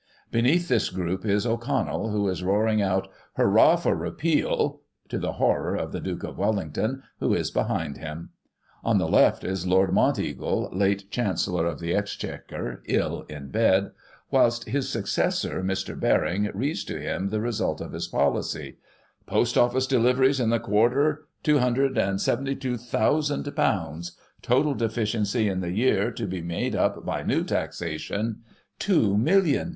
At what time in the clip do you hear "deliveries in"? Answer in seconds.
19.85-20.49